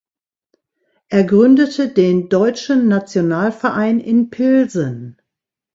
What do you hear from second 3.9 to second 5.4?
in Pilsen.